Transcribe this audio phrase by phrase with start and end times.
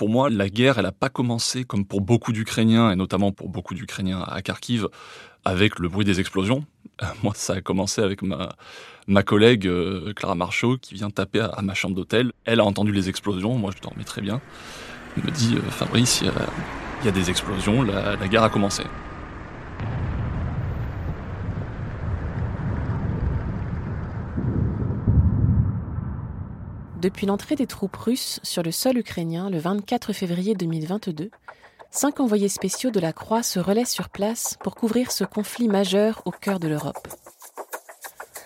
[0.00, 3.50] Pour moi, la guerre, elle n'a pas commencé comme pour beaucoup d'Ukrainiens, et notamment pour
[3.50, 4.88] beaucoup d'Ukrainiens à Kharkiv,
[5.44, 6.64] avec le bruit des explosions.
[7.22, 8.48] Moi, ça a commencé avec ma,
[9.08, 12.32] ma collègue euh, Clara Marchaud qui vient taper à, ma chambre d'hôtel.
[12.46, 14.40] Elle a entendu les explosions, moi je dormais très bien.
[15.18, 18.84] Elle me dit euh, Fabrice, il y, a des explosions, la guerre a commencé.
[27.00, 31.30] Depuis l'entrée des troupes russes sur le sol ukrainien le 24 février 2022,
[31.90, 36.20] cinq envoyés spéciaux de la Croix se relaient sur place pour couvrir ce conflit majeur
[36.26, 37.08] au cœur de l'Europe.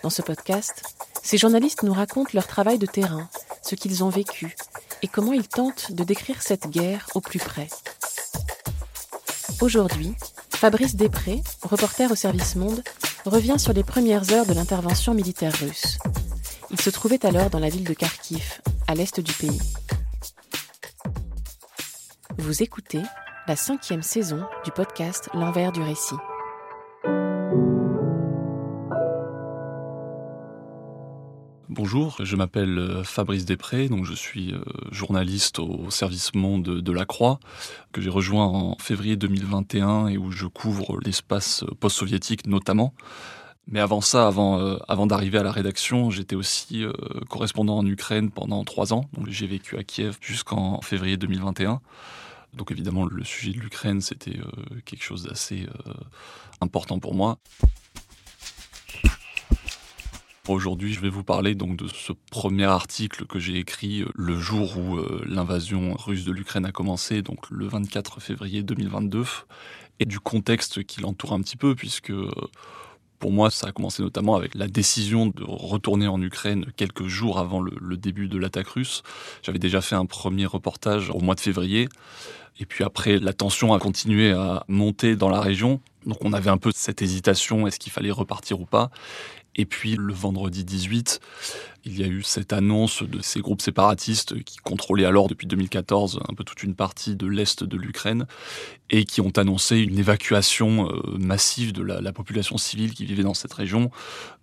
[0.03, 0.83] Dans ce podcast,
[1.21, 3.27] ces journalistes nous racontent leur travail de terrain,
[3.61, 4.55] ce qu'ils ont vécu
[5.01, 7.67] et comment ils tentent de décrire cette guerre au plus près.
[9.59, 10.13] Aujourd'hui,
[10.49, 12.83] Fabrice Després, reporter au service Monde,
[13.25, 15.97] revient sur les premières heures de l'intervention militaire russe.
[16.71, 19.61] Il se trouvait alors dans la ville de Kharkiv, à l'est du pays.
[22.37, 23.01] Vous écoutez
[23.47, 26.15] la cinquième saison du podcast L'envers du récit.
[31.69, 36.91] Bonjour, je m'appelle euh, Fabrice Després, donc je suis euh, journaliste au service Monde de
[36.91, 37.39] la Croix,
[37.91, 42.93] que j'ai rejoint en février 2021 et où je couvre l'espace post-soviétique notamment.
[43.67, 46.93] Mais avant ça, avant, euh, avant d'arriver à la rédaction, j'étais aussi euh,
[47.29, 49.09] correspondant en Ukraine pendant trois ans.
[49.13, 51.81] Donc j'ai vécu à Kiev jusqu'en février 2021.
[52.53, 55.67] Donc évidemment, le sujet de l'Ukraine, c'était euh, quelque chose d'assez
[56.61, 57.39] important pour moi.
[60.47, 64.77] Aujourd'hui, je vais vous parler donc de ce premier article que j'ai écrit le jour
[64.77, 69.25] où l'invasion russe de l'Ukraine a commencé, donc le 24 février 2022,
[69.99, 72.13] et du contexte qui l'entoure un petit peu, puisque
[73.25, 77.39] pour moi, ça a commencé notamment avec la décision de retourner en Ukraine quelques jours
[77.39, 79.01] avant le, début de l'attaque russe.
[79.41, 81.89] J'avais déjà fait un premier reportage au mois de février.
[82.59, 85.81] Et puis après, la tension a continué à monter dans la région.
[86.05, 88.91] Donc on avait un peu cette hésitation, est-ce qu'il fallait repartir ou pas
[89.55, 91.19] et puis le vendredi 18,
[91.85, 96.19] il y a eu cette annonce de ces groupes séparatistes qui contrôlaient alors depuis 2014
[96.27, 98.25] un peu toute une partie de l'est de l'Ukraine
[98.89, 103.33] et qui ont annoncé une évacuation euh, massive de la, population civile qui vivait dans
[103.33, 103.91] cette région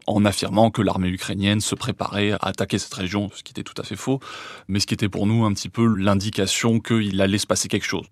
[0.06, 3.80] en affirmant que l'armée ukrainienne se préparait à attaquer cette région, ce qui était tout
[3.80, 4.20] à fait faux,
[4.68, 7.86] mais ce qui était pour nous un petit peu l'indication qu'il allait se passer quelque
[7.86, 8.06] chose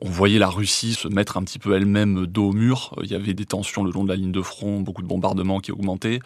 [0.00, 2.94] on voyait la Russie se mettre un petit peu elle-même dos au mur.
[3.02, 5.58] Il y avait des tensions le long de la ligne de front, beaucoup de bombardements
[5.58, 6.20] qui augmentaient.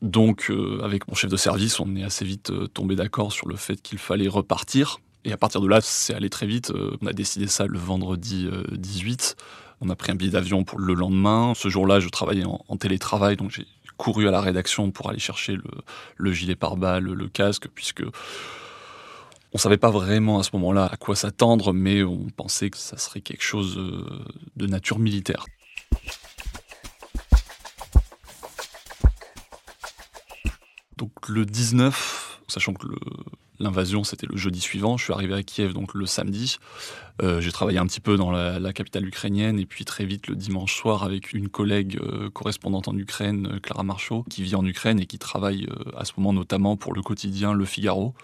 [0.00, 3.48] Donc, euh, avec mon chef de service, on est assez vite euh, tombé d'accord sur
[3.48, 4.98] le fait qu'il fallait repartir.
[5.24, 6.70] Et à partir de là, c'est allé très vite.
[6.70, 9.36] Euh, on a décidé ça le vendredi 18.
[9.80, 11.52] On a pris un billet d'avion pour le lendemain.
[11.54, 13.66] Ce jour-là, je travaillais en, télétravail, donc j'ai
[13.96, 15.56] couru à la rédaction pour aller chercher
[16.16, 18.02] le, gilet pare-balles, le casque, puisque
[19.54, 22.96] on savait pas vraiment à ce moment-là à quoi s'attendre, mais on pensait que ça
[22.96, 24.24] serait quelque chose euh,
[24.56, 25.44] de nature militaire.
[30.96, 32.86] Donc le 19, sachant que
[33.58, 36.56] l'invasion c'était le jeudi suivant, je suis arrivé à Kiev donc le samedi.
[37.20, 40.36] Euh, j'ai travaillé un petit peu dans la, capitale ukrainienne et puis très vite le
[40.36, 44.98] dimanche soir avec une collègue euh, correspondante en Ukraine, Clara Marchaud, qui vit en Ukraine
[44.98, 48.14] et qui travaille à ce moment notamment pour le quotidien Le Figaro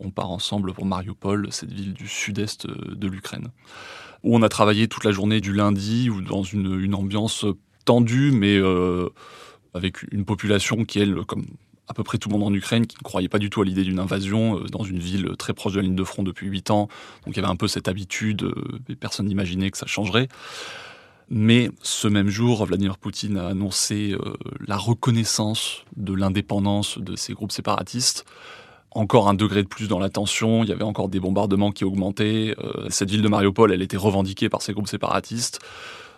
[0.00, 3.48] on part ensemble pour Mariupol, cette ville du sud-est euh, de l'Ukraine,
[4.22, 7.44] où on a travaillé toute la journée du lundi, dans une, ambiance
[7.84, 9.08] tendue, mais euh,
[9.74, 11.44] avec une population qui, elle, comme
[11.88, 13.64] à peu près tout le monde en Ukraine, qui ne croyait pas du tout à
[13.64, 16.46] l'idée d'une invasion euh, dans une ville très proche de la ligne de front depuis
[16.46, 16.88] 8 ans.
[17.26, 18.52] Donc il y avait un peu cette habitude,
[18.88, 20.28] et personne n'imaginait que ça changerait.
[21.34, 24.14] Mais ce même jour, Vladimir Poutine a annoncé
[24.66, 28.26] la reconnaissance de l'indépendance de ces groupes séparatistes
[28.94, 31.84] encore un degré de plus dans la tension, il y avait encore des bombardements qui
[31.84, 32.54] augmentaient.
[32.58, 35.60] Euh, cette ville de Mariupol, elle était revendiquée par ces groupes séparatistes.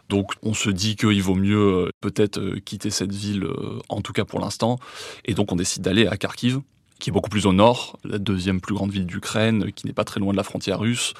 [0.09, 3.47] Donc on se dit qu'il vaut mieux euh, peut-être euh, quitter cette ville,
[3.89, 4.79] en tout cas pour l'instant.
[5.25, 6.61] Et donc on décide d'aller à Kharkiv,
[6.99, 10.05] qui est beaucoup plus au nord, la deuxième plus grande ville d'Ukraine, qui n'est pas
[10.05, 11.15] très loin de la frontière russe,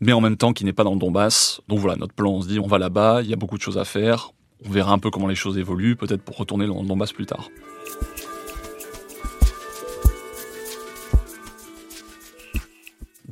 [0.00, 1.60] mais en même temps qui n'est pas dans le Donbass.
[1.68, 3.62] Donc voilà, notre plan, on se dit on va là-bas, il y a beaucoup de
[3.62, 4.32] choses à faire,
[4.66, 7.26] on verra un peu comment les choses évoluent, peut-être pour retourner dans le Donbass plus
[7.26, 7.48] tard.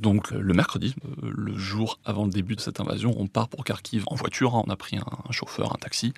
[0.02, 4.02] Donc le mercredi, le jour avant le début de cette invasion, on part pour Kharkiv
[4.08, 4.56] en voiture.
[4.56, 4.64] Hein.
[4.66, 6.12] On a pris un, chauffeur, un taxi,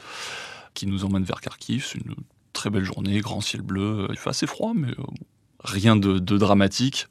[0.73, 1.85] qui nous emmène vers Kharkiv.
[1.93, 2.15] C'est une
[2.55, 4.07] très belle journée, grand ciel bleu.
[4.09, 4.95] Il fait assez froid, mais
[5.63, 7.09] rien de, dramatique.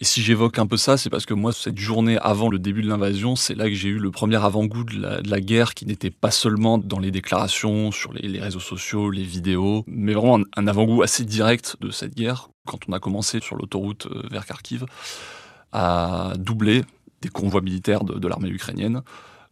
[0.00, 2.80] Et si j'évoque un peu ça, c'est parce que moi, cette journée avant le début
[2.80, 6.12] de l'invasion, c'est là que j'ai eu le premier avant-goût de, la, guerre qui n'était
[6.12, 11.02] pas seulement dans les déclarations, sur les, réseaux sociaux, les vidéos, mais vraiment un, avant-goût
[11.02, 14.86] assez direct de cette guerre quand on a commencé sur l'autoroute euh, vers Kharkiv
[15.72, 16.84] à doubler
[17.22, 19.02] des convois militaires de, l'armée ukrainienne.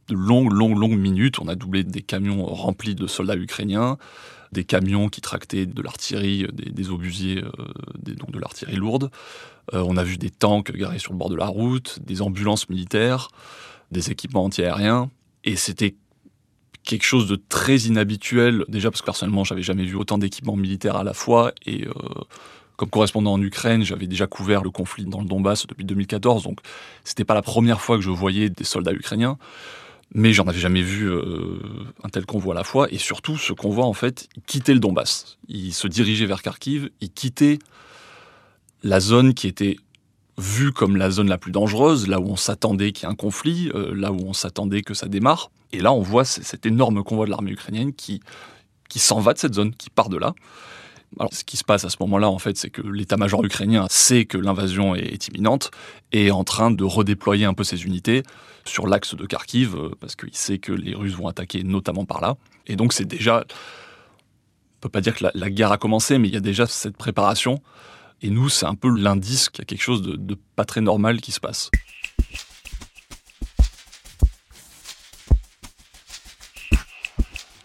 [0.09, 3.99] De longues, longues, longues minutes, on a doublé des camions remplis de soldats ukrainiens,
[4.53, 9.11] des camions qui tractaient de l'artillerie, des, obusiers, euh, donc de l'artillerie lourde.
[9.75, 12.69] Euh, on a vu des tanks garés sur le bord de la route, des ambulances
[12.69, 13.29] militaires,
[13.91, 15.11] des équipements antiaériens.
[15.43, 15.97] Et c'était
[16.85, 20.97] quelque chose de très inhabituel, déjà parce que personnellement, j'avais jamais vu autant d'équipements militaires
[20.97, 21.53] à la fois.
[21.69, 21.93] Euh,
[22.77, 26.61] comme correspondant en Ukraine, j'avais déjà couvert le conflit dans le Donbass depuis 2014, donc
[27.05, 29.39] c'était pas la première fois que je voyais des soldats ukrainiens
[30.15, 31.59] mais j'en avais jamais vu euh,
[32.03, 32.87] un tel convoi à la fois.
[32.91, 35.39] Et surtout, ce convoi, en fait, quittait le Donbass.
[35.49, 37.59] Il se dirigeait vers Kharkiv, il quittait
[38.83, 39.77] la zone qui était
[40.39, 43.17] vue comme la zone la plus dangereuse, là où on s'attendait qu'il y ait un
[43.17, 45.51] conflit, euh, là où on s'attendait que ça démarre.
[45.73, 48.21] Et là, on voit cet énorme convoi de l'armée ukrainienne qui,
[48.89, 50.35] qui s'en va de cette zone, qui part de là.
[51.19, 54.25] Alors, ce qui se passe à ce moment-là, en fait, c'est que l'état-major ukrainien sait
[54.25, 55.71] que l'invasion est, imminente
[56.13, 58.23] et est en train de redéployer un peu ses unités
[58.65, 62.21] sur l'axe de Kharkiv, euh, parce qu'il sait que les Russes vont attaquer notamment par
[62.21, 62.37] là.
[62.67, 63.45] Et donc, c'est déjà.
[63.45, 66.97] On peut pas dire que la, guerre a commencé, mais il y a déjà cette
[66.97, 67.63] préparation.
[68.23, 70.81] Et nous, c'est un peu l'indice qu'il y a quelque chose de, de pas très
[70.81, 71.71] normal qui se passe.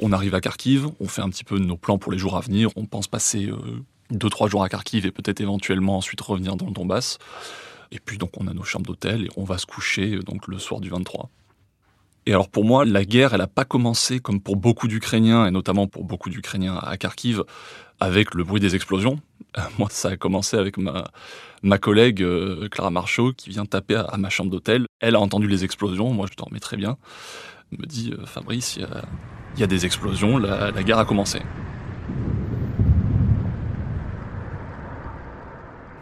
[0.04, 2.42] On arrive à Kharkiv, on fait un petit peu nos plans pour les jours à
[2.42, 3.52] venir, on pense passer
[4.12, 7.20] 2-3 euh, jours à Kharkiv et peut-être éventuellement ensuite revenir dans le Donbass.
[7.92, 10.48] Et puis donc on a nos chambres d'hôtel et on va se coucher euh, donc
[10.48, 11.30] le soir du 23.
[12.26, 15.52] Et alors pour moi, la guerre, elle n'a pas commencé comme pour beaucoup d'Ukrainiens, et
[15.52, 17.44] notamment pour beaucoup d'Ukrainiens à Kharkiv,
[18.00, 19.20] avec le bruit des explosions.
[19.78, 24.30] Moi, ça a commencé avec ma, collègue euh, Clara Marchaud qui vient taper à, ma
[24.30, 24.86] chambre d'hôtel.
[25.00, 26.98] Elle a entendu les explosions, moi je dormais très bien.
[27.72, 29.04] Elle me dit, Fabrice, il y a
[29.56, 31.42] il y a des explosions, la, guerre a commencé.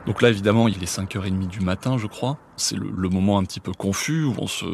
[0.06, 2.38] Donc là, évidemment, il est 5h30 du matin, je crois.
[2.58, 4.66] C'est le, moment un petit peu confus où on se,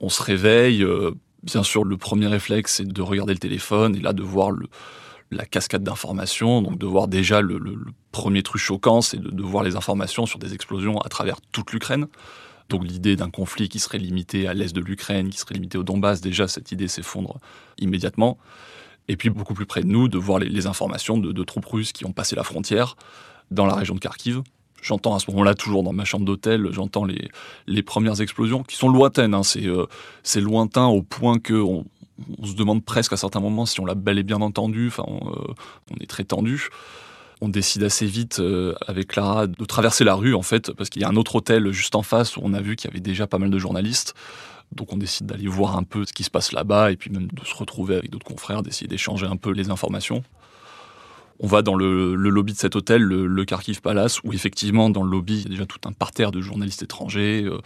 [0.00, 0.84] on se réveille.
[0.84, 1.12] Euh,
[1.42, 4.52] bien sûr, le premier réflexe, c'est de regarder le téléphone et là, de voir
[5.30, 6.62] la cascade d'informations.
[6.62, 7.60] Donc, de voir déjà le,
[8.12, 11.72] premier truc choquant, c'est de, de, voir les informations sur des explosions à travers toute
[11.72, 12.06] l'Ukraine.
[12.68, 15.82] Donc l'idée d'un conflit qui serait limité à l'est de l'Ukraine, qui serait limité au
[15.82, 17.38] Donbass, déjà cette idée s'effondre
[17.78, 18.38] immédiatement.
[19.08, 22.04] Et puis beaucoup plus près de nous, de voir les, informations de, troupes russes qui
[22.04, 22.96] ont passé la frontière
[23.50, 24.42] dans la région de Kharkiv.
[24.82, 28.90] J'entends à ce moment-là, toujours dans ma chambre d'hôtel, j'entends les, premières explosions qui sont
[28.90, 29.32] lointaines.
[29.32, 29.40] Hein.
[29.56, 29.86] Euh,
[30.22, 31.86] c'est lointain au point que on,
[32.44, 34.88] se demande presque à certains moments si on l'a bel et bien entendu.
[34.88, 35.54] Enfin, on, euh,
[35.90, 36.68] on est très tendu
[37.40, 41.02] on décide assez vite euh, avec Clara de traverser la rue en fait parce qu'il
[41.02, 43.00] y a un autre hôtel juste en face où on a vu qu'il y avait
[43.00, 44.14] déjà pas mal de journalistes.
[44.72, 47.28] Donc on décide d'aller voir un peu ce qui se passe là-bas et puis même
[47.28, 50.22] de se retrouver avec d'autres confrères, d'essayer d'échanger un peu les informations.
[51.40, 55.10] On va dans le, lobby de cet hôtel, le, Kharkiv Palace, où effectivement dans le
[55.10, 57.58] lobby il y a déjà tout un parterre de journalistes étrangers, euh,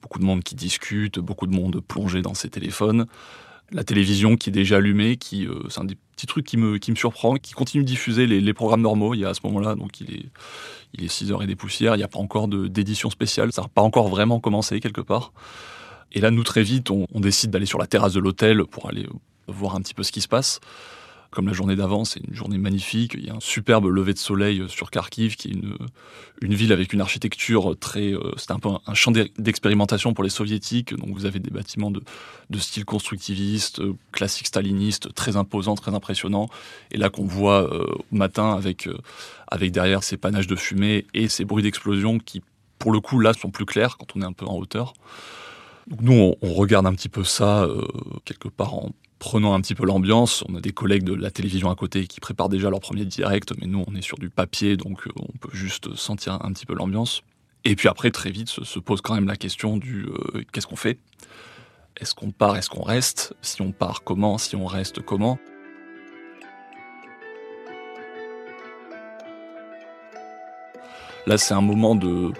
[0.00, 3.06] beaucoup de monde qui discute, beaucoup de monde plongé dans ses téléphones
[3.72, 6.78] la télévision qui est déjà allumée, qui euh, c'est un des petits trucs qui me,
[6.78, 9.14] qui me surprend, qui continue de diffuser les, programmes normaux.
[9.14, 10.26] Il y a à ce moment-là, donc il est,
[10.94, 13.62] il est 6 heures et des poussières, il n'y a pas encore d'édition spéciale, ça
[13.62, 15.32] n'a pas encore vraiment commencé quelque part.
[16.12, 19.08] Et là, nous, très vite, on décide d'aller sur la terrasse de l'hôtel pour aller
[19.48, 20.60] voir un petit peu ce qui se passe
[21.32, 23.14] comme la journée d'avant, c'est une journée magnifique.
[23.14, 25.76] Il y a un superbe lever de soleil sur Kharkiv, qui est une,
[26.42, 28.12] une ville avec une architecture très.
[28.12, 30.94] Euh, c'est un peu un, champ d'expérimentation pour les soviétiques.
[30.94, 32.02] Donc vous avez des bâtiments de,
[32.58, 36.50] style constructiviste, euh, classique staliniste, très imposants, très impressionnants.
[36.90, 38.86] Et là qu'on voit euh, au matin avec,
[39.48, 42.42] avec derrière ces panaches de fumée et ces bruits d'explosion qui,
[42.78, 44.92] pour le coup, là, sont plus clairs quand on est un peu en hauteur.
[46.00, 47.66] Nous, on, regarde un petit peu ça
[48.24, 50.42] quelque part en prenant un petit peu l'ambiance.
[50.48, 53.52] On a des collègues de la télévision à côté qui préparent déjà leur premier direct,
[53.60, 56.66] mais nous, on est sur du papier, donc euh, on peut juste sentir un petit
[56.66, 57.22] peu l'ambiance.
[57.64, 60.74] Et puis après, très vite, se, pose quand même la question du euh, qu'est-ce qu'on
[60.74, 60.98] fait?
[62.00, 62.56] Est-ce qu'on part?
[62.56, 63.34] Est-ce qu'on reste?
[63.42, 64.38] Si on part, comment?
[64.38, 65.38] Si on reste, comment?
[71.28, 72.32] Là, c'est un moment de,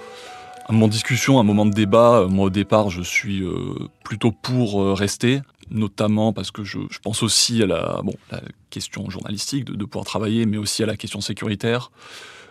[0.71, 2.27] de discussion, un moment de débat.
[2.29, 5.41] Moi, au départ, je suis euh, plutôt pour rester
[5.73, 8.41] notamment parce que je, pense aussi à la, bon, la
[8.71, 11.91] question journalistique de, pouvoir travailler, mais aussi à la question sécuritaire.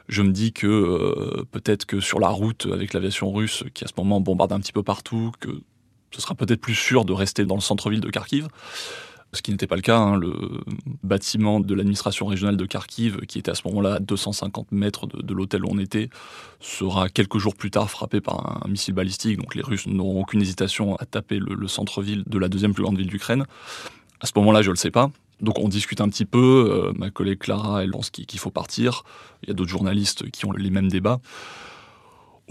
[0.08, 3.88] je me dis que euh, peut-être que sur la route avec l'aviation russe qui à
[3.88, 5.62] ce moment bombarde un petit peu partout, que
[6.12, 8.48] ce sera peut-être plus sûr de rester dans le centre-ville de Kharkiv
[9.34, 9.98] ce qui n'était pas le cas.
[9.98, 10.18] Hein.
[10.18, 10.34] Le
[11.04, 15.34] bâtiment de l'administration régionale de Kharkiv, qui était à ce moment-là à 250 mètres de,
[15.34, 16.10] l'hôtel où on était,
[16.60, 19.38] sera quelques jours plus tard frappé par un, missile balistique.
[19.38, 22.98] Donc les Russes n'auront aucune hésitation à taper le, centre-ville de la deuxième plus grande
[22.98, 23.46] ville d'Ukraine.
[24.20, 25.10] À ce moment-là, je ne le sais pas.
[25.40, 26.92] Donc on discute un petit peu.
[26.92, 29.04] Euh, ma collègue Clara, elle pense qu'il faut partir.
[29.44, 31.20] Il y a d'autres journalistes qui ont les mêmes débats.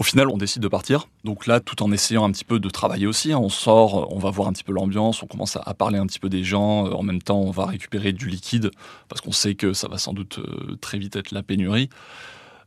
[0.01, 1.07] Au final, on décide de partir.
[1.25, 3.37] Donc là, tout en essayant un petit peu de travailler aussi, hein.
[3.37, 6.17] on sort, on va voir un petit peu l'ambiance, on commence à, parler un petit
[6.17, 6.87] peu des gens.
[6.87, 8.71] Euh, en même temps, on va récupérer du liquide
[9.09, 11.87] parce qu'on sait que ça va sans doute euh, très vite être la pénurie.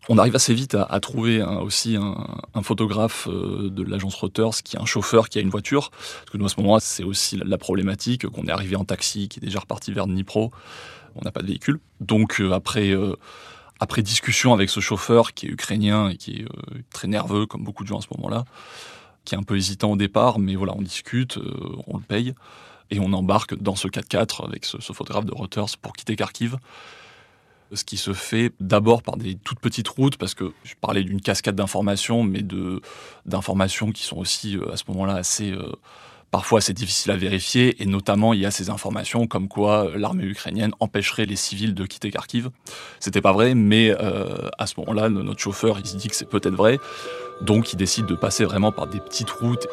[0.08, 4.80] On arrive assez vite à, trouver aussi un, photographe euh, de l'agence Reuters qui est
[4.80, 5.90] un chauffeur qui a une voiture.
[5.90, 9.28] Parce que nous, à ce moment-là, c'est aussi la, problématique qu'on est arrivé en taxi,
[9.28, 10.52] qui est déjà reparti vers Dnipro.
[11.16, 11.80] On n'a pas de véhicule.
[12.00, 12.94] Donc après
[13.80, 17.64] après discussion avec ce chauffeur qui est ukrainien et qui est euh, très nerveux, comme
[17.64, 18.44] beaucoup de gens à ce moment-là,
[19.24, 22.34] qui est un peu hésitant au départ, mais voilà, on discute, euh, on le paye,
[22.90, 26.56] et on embarque dans ce 4x4 avec ce, photographe de Reuters pour quitter Kharkiv.
[27.72, 31.20] Ce qui se fait d'abord par des toutes petites routes, parce que je parlais d'une
[31.20, 32.42] cascade d'informations, mais
[33.26, 35.52] d'informations qui sont aussi euh, à ce moment-là assez
[36.34, 39.96] Parfois, c'est difficile à vérifier, et notamment, il y a ces informations comme quoi euh,
[39.96, 42.50] l'armée ukrainienne empêcherait les civils de quitter Kharkiv.
[42.98, 46.28] C'était pas vrai, mais euh, à ce moment-là, notre chauffeur, il se dit que c'est
[46.28, 46.80] peut-être vrai,
[47.40, 49.68] donc il décide de passer vraiment par des petites routes.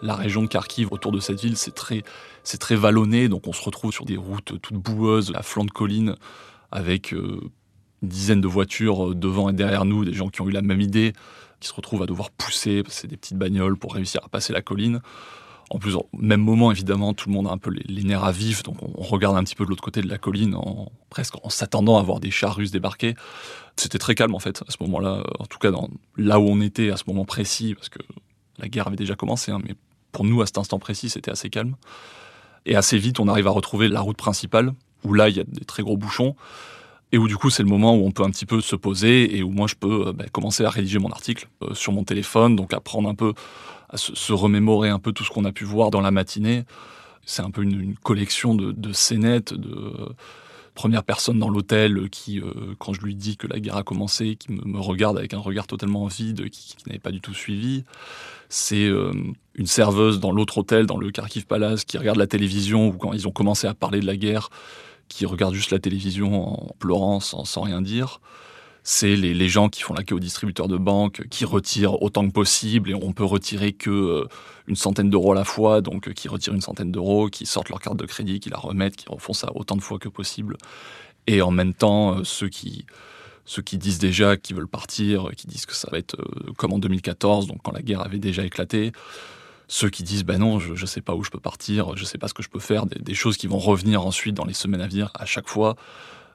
[0.00, 3.90] La région de Kharkiv, autour de cette ville, c'est très, vallonné, donc on se retrouve
[3.90, 6.14] sur des routes toutes boueuses, à flanc de colline,
[6.70, 7.40] avec euh,
[8.00, 10.80] une dizaine de voitures devant et derrière nous, des gens qui ont eu la même
[10.80, 11.14] idée,
[11.62, 14.60] qui se retrouvent à devoir pousser, passer des petites bagnoles pour réussir à passer la
[14.60, 15.00] colline.
[15.70, 18.32] En plus, au même moment, évidemment, tout le monde a un peu les, nerfs à
[18.32, 21.34] vif, donc on, regarde un petit peu de l'autre côté de la colline, en, presque
[21.42, 23.14] en s'attendant à voir des chars russes débarquer.
[23.76, 25.70] C'était très calme, en fait, à ce moment-là, en tout cas
[26.18, 28.00] là où on était à ce moment précis, parce que
[28.58, 29.74] la guerre avait déjà commencé, hein, mais
[30.10, 31.76] pour nous, à cet instant précis, c'était assez calme.
[32.66, 35.44] Et assez vite, on arrive à retrouver la route principale, où là, il y a
[35.44, 36.36] des très gros bouchons
[37.12, 39.36] et où du coup c'est le moment où on peut un petit peu se poser
[39.36, 42.04] et où moi je peux euh, bah, commencer à rédiger mon article euh, sur mon
[42.04, 43.34] téléphone, donc apprendre un peu
[43.90, 46.64] à se, remémorer un peu tout ce qu'on a pu voir dans la matinée.
[47.26, 50.08] C'est un peu une, collection de, de, scénettes, de euh,
[50.74, 52.40] première personne dans l'hôtel qui,
[52.78, 55.66] quand je lui dis que la guerre a commencé, qui me, regarde avec un regard
[55.66, 57.84] totalement vide, qui, qui n'avait pas du tout suivi.
[58.48, 58.90] C'est
[59.54, 63.12] une serveuse dans l'autre hôtel, dans le Kharkiv Palace, qui regarde la télévision, où quand
[63.12, 64.48] ils ont commencé à parler de la guerre,
[65.12, 68.20] qui regardent juste la télévision en pleurant sans, rien dire.
[68.84, 72.32] C'est les, gens qui font la queue au distributeur de banque, qui retirent autant que
[72.32, 74.28] possible, et on peut retirer que euh,
[74.66, 77.68] une centaine d'euros à la fois, donc euh, qui retirent une centaine d'euros, qui sortent
[77.68, 80.56] leur carte de crédit, qui la remettent, qui font ça autant de fois que possible.
[81.28, 82.84] Et en même temps, euh, ceux qui,
[83.44, 86.16] ceux qui disent déjà qu'ils veulent partir, qui disent que ça va être
[86.56, 88.90] comme en 2014, donc quand la guerre avait déjà éclaté,
[89.72, 92.06] ceux qui disent ben non, je ne sais pas où je peux partir, je ne
[92.06, 94.52] sais pas ce que je peux faire, des, choses qui vont revenir ensuite dans les
[94.52, 95.76] semaines à venir à chaque fois.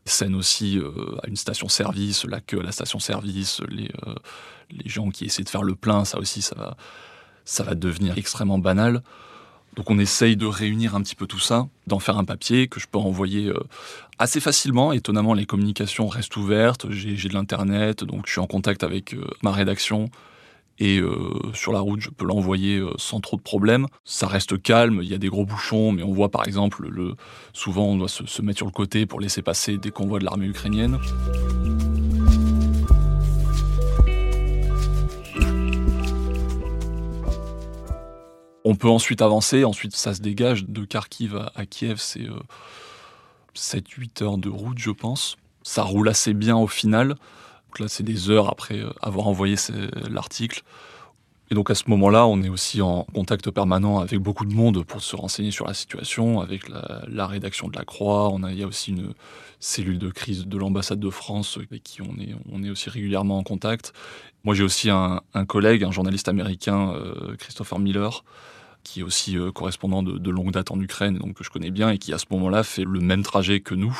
[0.06, 0.91] Scène aussi euh,
[1.22, 4.15] à une station-service, la queue à la station-service, les, euh,
[4.72, 6.77] les gens qui essaient de faire le plein, ça aussi, ça va,
[7.46, 9.03] ça va devenir extrêmement banal.
[9.75, 12.79] Donc on essaye de réunir un petit peu tout ça, d'en faire un papier que
[12.79, 13.60] je peux envoyer euh,
[14.17, 14.94] assez facilement.
[14.94, 19.51] Étonnamment, les communications restent ouvertes, j'ai de l'internet, donc je suis en contact avec ma
[19.51, 20.10] rédaction,
[20.79, 23.88] et euh, sur la route, je peux l'envoyer euh, sans trop de problèmes.
[24.05, 27.15] Ça reste calme, il y a des gros bouchons, mais on voit par exemple, le,
[27.53, 30.46] souvent on doit se, mettre sur le côté pour laisser passer des convois de l'armée
[30.46, 31.00] ukrainienne.
[38.63, 42.27] On peut ensuite avancer, ensuite ça se dégage de Kharkiv à, Kiev, c'est
[43.55, 45.38] 7-8 euh, heures de route je pense.
[45.63, 47.15] Ça roule assez bien au final
[47.80, 49.56] là, c'est des heures après euh, avoir envoyé
[50.10, 50.64] l'article.
[51.50, 54.84] Et donc à ce moment-là, on est aussi en contact permanent avec beaucoup de monde
[54.84, 58.30] pour se renseigner sur la situation, avec la, rédaction de la Croix.
[58.34, 59.14] On a, il y a aussi une
[59.60, 63.38] cellule de crise de l'ambassade de France avec qui on est, on est aussi régulièrement
[63.38, 63.94] en contact.
[64.44, 68.24] Moi, j'ai aussi un, collègue, un journaliste américain, euh, Christopher Miller,
[68.88, 71.89] qui est aussi euh, correspondant de, longue date en Ukraine, donc que je connais bien,
[71.89, 73.98] et qui à ce moment-là fait le même trajet que nous,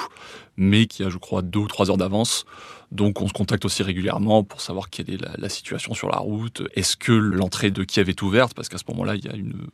[0.56, 2.46] mais qui a, je crois, deux ou trois heures d'avance.
[2.92, 6.64] Donc on se contacte aussi régulièrement pour savoir quelle est la, situation sur la route.
[6.74, 8.54] Est-ce que l'entrée de Kiev est ouverte?
[8.54, 9.68] Parce qu'à ce moment-là, il y a une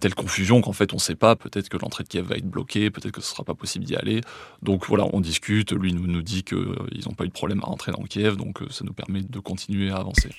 [0.00, 1.36] telle confusion qu'en fait on ne sait pas.
[1.36, 3.84] Peut-être que l'entrée de Kiev va être bloquée, peut-être que ce ne sera pas possible
[3.84, 4.22] d'y aller.
[4.60, 5.72] Donc voilà, on discute.
[5.72, 8.60] Lui nous, nous dit qu'ils n'ont pas eu de problème à rentrer dans Kiev, donc
[8.60, 10.30] euh, ça nous permet de continuer à avancer.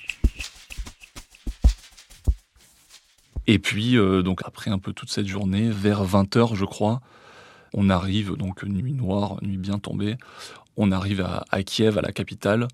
[3.47, 7.01] Et puis, euh, donc après un peu toute cette journée, vers 20h, je crois,
[7.73, 10.15] On arrive, donc nuit noire, nuit bien tombée,
[10.77, 12.67] on arrive à, Kiev, à la capitale,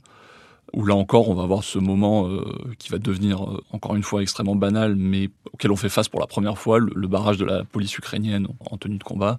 [0.71, 2.43] où là encore, on va avoir ce moment euh,
[2.77, 6.19] qui va devenir, euh, encore une fois, extrêmement banal, mais auquel on fait face pour
[6.19, 9.37] la première fois, le, barrage de la police ukrainienne en tenue de combat,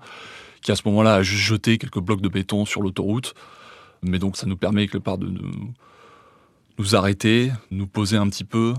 [0.62, 3.34] qui à ce moment-là a juste jeté quelques blocs de béton sur l'autoroute.
[4.02, 5.42] Mais donc ça nous permet quelque part de, de
[6.78, 8.74] nous arrêter, nous poser un petit peu,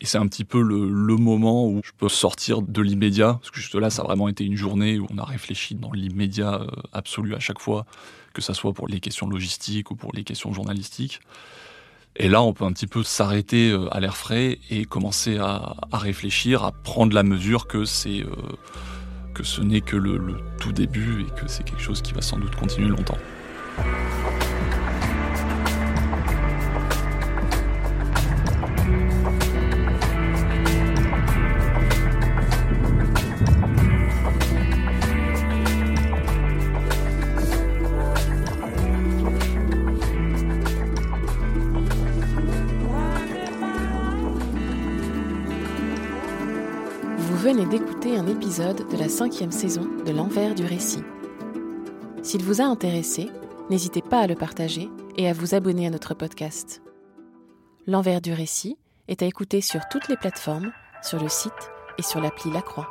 [0.00, 3.60] et c'est un petit peu le, moment où je peux sortir de l'immédiat, parce que
[3.60, 6.66] juste là, ça a vraiment été une journée où on a réfléchi dans l'immédiat euh,
[6.92, 7.84] absolu à chaque fois,
[8.32, 11.20] que ce soit pour les questions logistiques ou pour les questions journalistiques.
[12.16, 15.76] Et là, on peut un petit peu s'arrêter euh, à l'air frais et commencer à,
[15.92, 18.34] réfléchir, à prendre la mesure que c'est euh,
[19.34, 22.38] que ce n'est que le tout début et que c'est quelque chose qui va sans
[22.38, 23.18] doute continuer longtemps.
[47.40, 51.02] Venez d'écouter un épisode de la cinquième saison de l'envers du récit.
[52.22, 53.30] S'il vous a intéressé,
[53.70, 56.82] n'hésitez pas à le partager et à vous abonner à notre podcast.
[57.86, 58.76] L'envers du récit
[59.08, 60.70] est à écouter sur toutes les plateformes,
[61.00, 62.90] sur le site et sur l'appli La Croix.